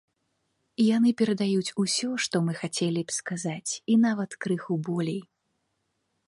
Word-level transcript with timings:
Яны 0.95 1.09
перадаюць 1.19 1.73
усё, 1.83 2.09
што 2.27 2.41
мы 2.47 2.53
хацелі 2.63 3.01
б 3.11 3.17
сказаць, 3.19 3.71
і 3.93 3.99
нават 4.07 4.31
крыху 4.47 4.73
болей. 4.89 5.21